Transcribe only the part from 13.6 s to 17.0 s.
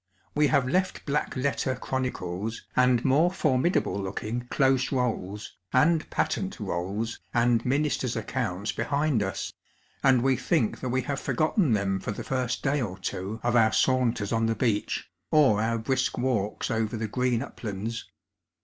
saunters on the beach» or our brisk walks over